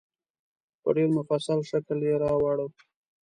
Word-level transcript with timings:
په 0.81 0.89
ډېر 0.95 1.09
مفصل 1.17 1.59
شکل 1.71 1.99
یې 2.07 2.15
راوړه. 2.23 2.65